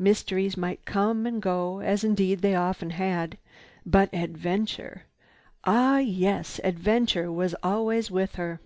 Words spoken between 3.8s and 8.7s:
but adventure! Ah yes, adventure was always with her.